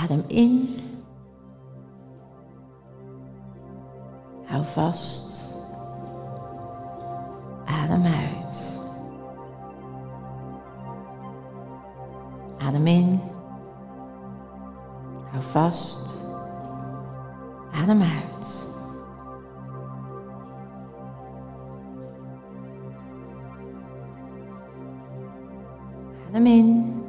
Adem 0.00 0.24
in. 0.28 0.68
Hou 4.44 4.64
vast. 4.64 5.44
Adem 7.66 8.04
uit. 8.04 8.78
Adem 12.58 12.86
in. 12.86 13.20
Hou 15.30 15.42
vast. 15.42 16.14
Adem 17.72 18.02
uit. 18.02 18.68
Adem 26.28 26.46
in. 26.46 26.99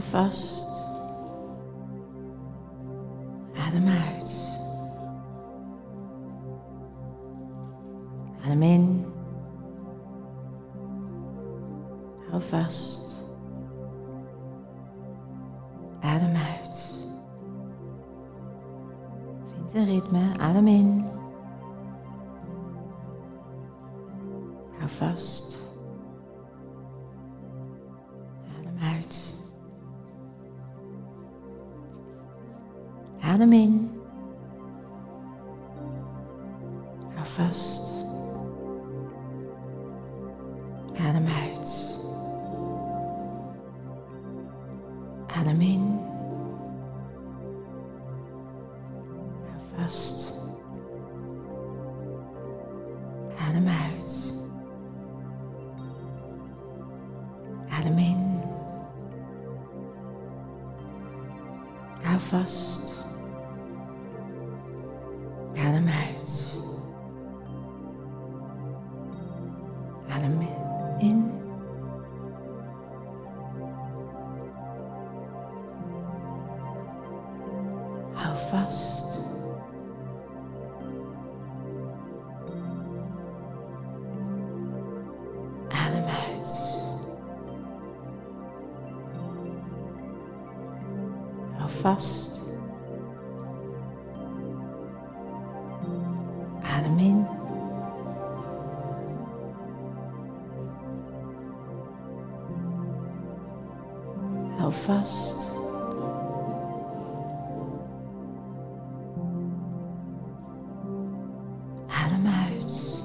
Vast. 0.00 0.68
Adem 3.66 3.86
uit. 3.88 4.58
Adem 8.44 8.62
in. 8.62 9.06
Hou 12.30 12.42
vast. 12.42 13.24
Adem 16.00 16.34
uit. 16.34 17.04
Vind 19.54 19.74
een 19.74 19.84
ritme. 19.84 20.38
Adem 20.38 20.66
in. 20.66 21.04
Hou 24.78 24.88
vast. 24.88 25.59
Adem 33.40 33.52
in. 33.52 33.90
Hou 37.14 37.24
vast. 37.24 38.06
Adem 40.98 41.26
uit. 41.26 42.00
Adem 45.38 45.60
in. 45.60 45.98
Hou 49.48 49.60
vast. 49.76 50.38
Adem 53.48 53.66
uit. 53.68 54.34
Adem 57.70 57.98
in. 57.98 58.40
Hou 62.02 62.18
vast. 62.18 62.89
Adem 65.66 65.88
uit. 65.88 66.62
Adem 70.08 70.48
in. 70.98 71.32
Hou 78.14 78.36
vast. 78.36 79.24
Adem 85.68 86.04
uit. 86.04 86.82
Hou 91.58 91.70
vast. 91.70 92.39
Vast. 104.90 105.52
Adem 111.86 112.26
uit. 112.26 113.04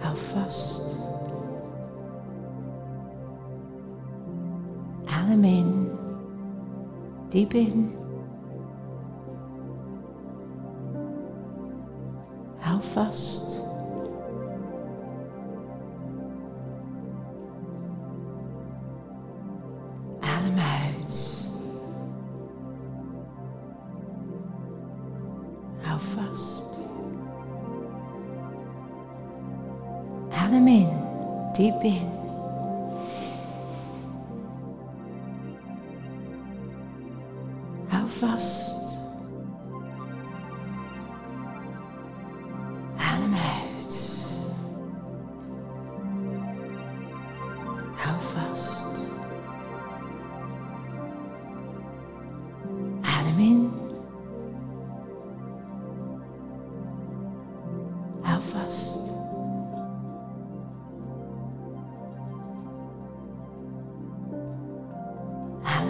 Hou 0.00 0.16
vast. 0.16 0.98
Adem 5.04 5.44
in. 5.44 5.90
Diep 7.28 7.54
in. 7.54 7.94
Vast. 12.96 13.35
Adem 21.06 21.12
uit. 21.12 21.44
Hou 25.82 26.00
vast. 26.00 26.78
Adem 30.30 30.66
in, 30.66 30.88
diep 31.52 31.82
in. 31.82 32.15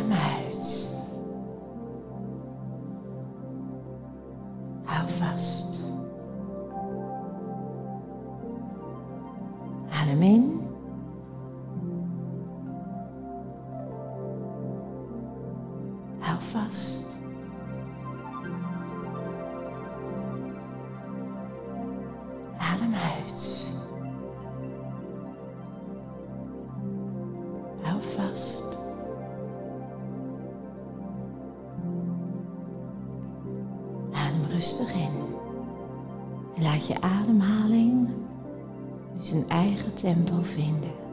Adem 0.06 0.18
uit. 0.18 0.94
Hou 4.84 5.08
vast. 5.08 5.80
Adem 9.90 10.22
in. 10.22 10.60
Hou 16.18 16.40
vast. 16.40 17.18
Adem 22.58 22.94
uit. 22.94 23.64
Hou 27.82 28.02
vast. 28.02 28.55
En 34.80 35.12
laat 36.62 36.86
je 36.86 37.00
ademhaling 37.00 38.08
zijn 39.18 39.48
eigen 39.48 39.94
tempo 39.94 40.34
vinden. 40.42 41.05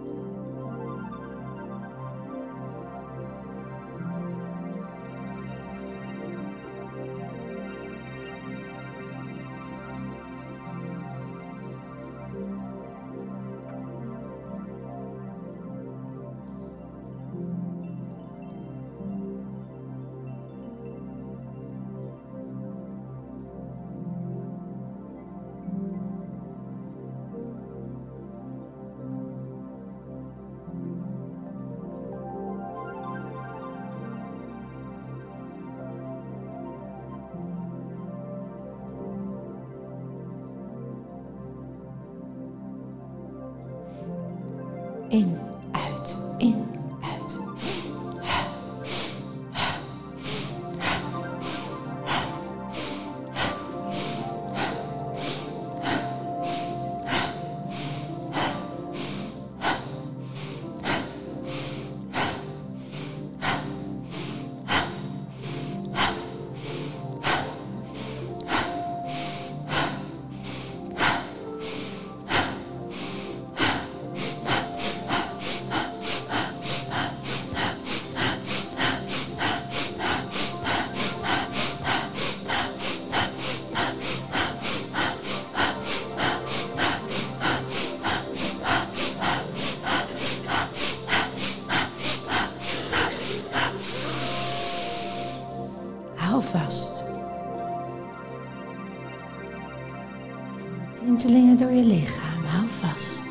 Tintelingen 101.04 101.58
door 101.58 101.72
je 101.72 101.84
lichaam. 101.84 102.44
Hou 102.46 102.68
vast. 102.68 103.24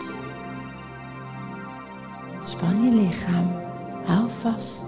Ontspan 2.38 2.82
je 2.82 2.90
lichaam. 2.94 3.46
Hou 4.04 4.30
vast. 4.30 4.84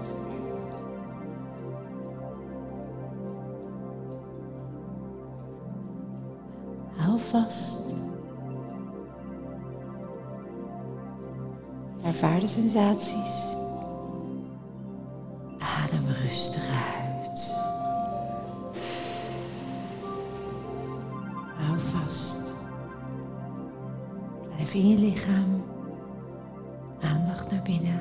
Hou 6.95 7.19
vast. 7.19 7.93
Ervaar 12.03 12.39
de 12.39 12.47
sensaties. 12.47 13.55
Adem 15.57 16.07
rustig 16.21 16.63
uit. 16.63 17.64
Blijf 24.65 24.83
in 24.83 24.89
je 24.89 24.97
lichaam. 24.97 25.63
Aandacht 27.01 27.51
naar 27.51 27.61
binnen. 27.61 27.94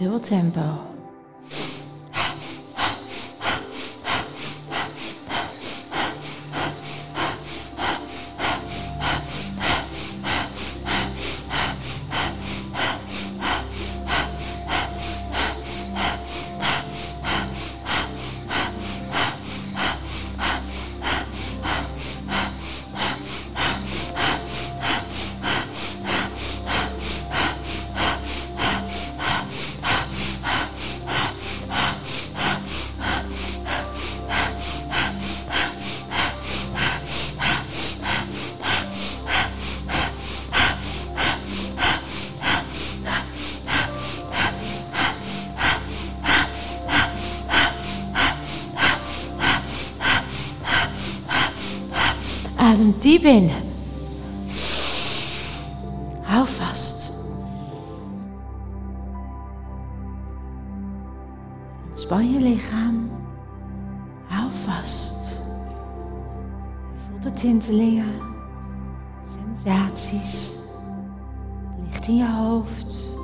Dubbel 0.00 0.18
tempo. 0.18 0.89
Diep 53.00 53.24
in. 53.24 53.50
Hou 56.22 56.46
vast. 56.46 57.12
Ontspan 61.88 62.32
je 62.32 62.40
lichaam. 62.40 63.10
Hou 64.28 64.50
vast. 64.52 65.40
Voel 66.96 67.20
de 67.20 67.32
tintelingen, 67.32 68.20
sensaties. 69.54 70.50
Licht 71.84 72.08
in 72.08 72.16
je 72.16 72.30
hoofd. 72.30 73.18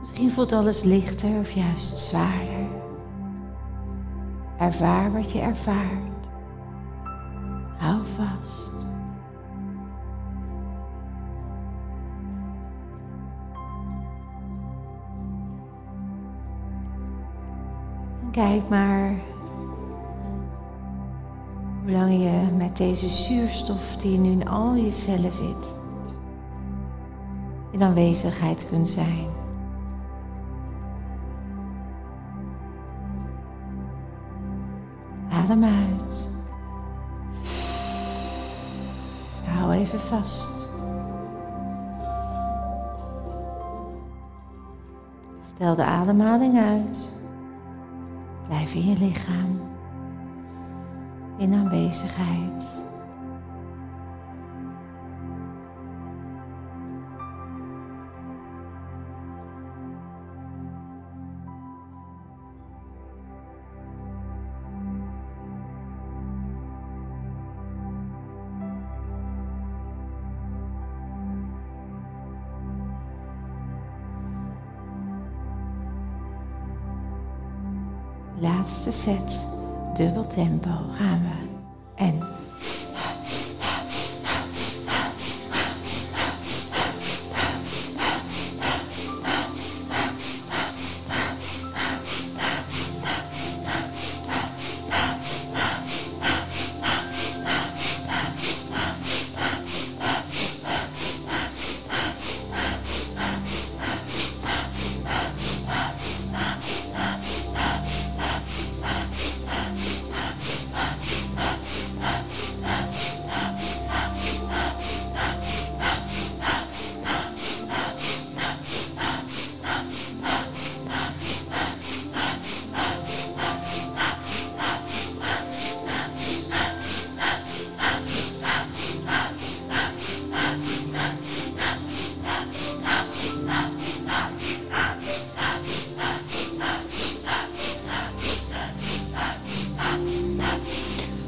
Misschien 0.00 0.30
voelt 0.30 0.52
alles 0.52 0.82
lichter 0.82 1.38
of 1.40 1.50
juist 1.50 1.98
zwaarder. 1.98 2.66
Ervaar 4.58 5.12
wat 5.12 5.32
je 5.32 5.40
ervaart. 5.40 6.28
Hou 7.78 8.02
vast. 8.16 8.77
Kijk 18.38 18.68
maar 18.68 19.14
hoe 21.82 21.90
lang 21.90 22.12
je 22.12 22.48
met 22.56 22.76
deze 22.76 23.08
zuurstof 23.08 23.96
die 23.96 24.18
nu 24.18 24.30
in 24.30 24.48
al 24.48 24.74
je 24.74 24.90
cellen 24.90 25.32
zit, 25.32 25.74
in 27.70 27.82
aanwezigheid 27.82 28.68
kunt 28.68 28.88
zijn. 28.88 29.26
Adem 35.30 35.64
uit. 35.64 36.36
Hou 39.44 39.72
even 39.72 40.00
vast. 40.00 40.70
Stel 45.46 45.74
de 45.74 45.84
ademhaling 45.84 46.58
uit. 46.58 47.16
Blijf 48.48 48.74
in 48.74 48.86
je 48.86 48.96
lichaam. 48.98 49.60
In 51.38 51.52
aanwezigheid. 51.52 52.87
Laatste 78.40 78.92
set, 78.92 79.46
dubbel 79.94 80.26
tempo 80.26 80.70
gaan 80.96 81.22
we. 81.22 81.67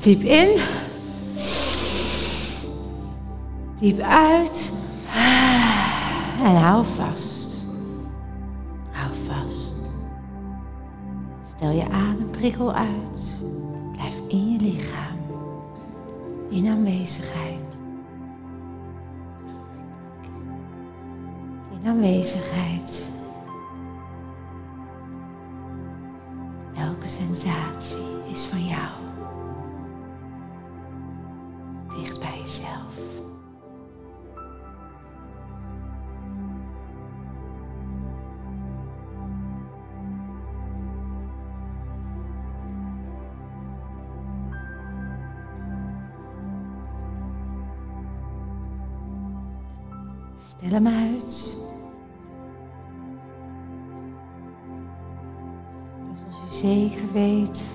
Diep 0.00 0.21
in. 0.21 0.61
Diep 3.78 3.99
uit. 4.00 4.73
En 6.45 6.57
hou 6.57 6.85
vast. 6.85 7.64
Hou 8.90 9.11
vast. 9.26 9.75
Stel 11.57 11.71
je 11.71 11.88
ademprikkel 11.88 12.73
uit. 12.75 13.45
Blijf 13.92 14.14
in 14.28 14.52
je 14.52 14.59
lichaam. 14.59 15.19
In 16.49 16.66
aanwezigheid. 16.69 17.76
In 21.71 21.88
aanwezigheid. 21.88 23.09
Elke 26.76 27.09
sensatie 27.09 28.04
is 28.33 28.45
van 28.45 28.66
jou. 28.66 29.10
Stel 50.61 50.73
hem 50.73 50.87
uit. 50.87 51.57
Pas 56.09 56.25
als 56.26 56.61
je 56.61 56.69
zeker 56.69 57.12
weet 57.12 57.71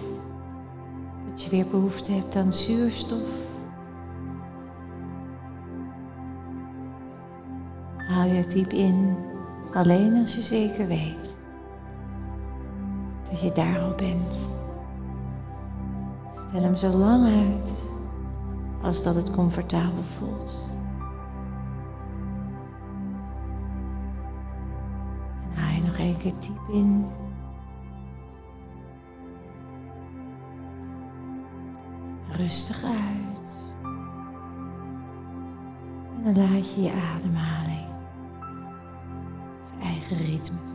dat 1.30 1.44
je 1.44 1.50
weer 1.50 1.68
behoefte 1.68 2.12
hebt 2.12 2.36
aan 2.36 2.54
zuurstof. 2.54 3.30
Haal 7.98 8.28
je 8.28 8.48
diep 8.48 8.72
in, 8.72 9.16
alleen 9.74 10.22
als 10.22 10.36
je 10.36 10.42
zeker 10.42 10.88
weet 10.88 11.36
dat 13.30 13.42
je 13.42 13.52
daar 13.52 13.80
al 13.80 13.96
bent. 13.96 14.50
Stel 16.48 16.62
hem 16.62 16.76
zo 16.76 16.90
lang 16.90 17.26
uit 17.26 17.74
als 18.82 19.04
dat 19.04 19.16
het 19.16 19.32
comfortabel 19.32 20.04
voelt. 20.18 20.74
Diep 26.32 26.70
in. 26.72 27.06
Rustig 32.30 32.84
uit. 32.84 33.74
En 36.24 36.34
dan 36.34 36.50
laat 36.50 36.74
je 36.74 36.82
je 36.82 36.92
ademhaling 36.92 37.86
zijn 39.64 39.82
eigen 39.82 40.18
ritme 40.18 40.75